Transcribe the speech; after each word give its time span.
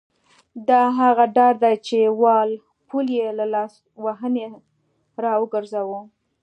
دا 0.69 0.81
هغه 0.99 1.25
ډار 1.35 1.55
دی 1.63 1.75
چې 1.87 1.97
وال 2.21 2.51
پول 2.87 3.05
یې 3.17 3.27
له 3.39 3.45
لاسوهنې 3.53 4.45
را 5.23 5.33
وګرځاوه. 5.41 6.01